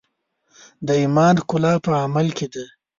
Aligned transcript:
د 0.85 0.89
ایمان 1.01 1.35
ښکلا 1.43 1.73
په 1.85 1.91
عمل 2.03 2.27
کې 2.37 2.47
ده. 2.53 2.65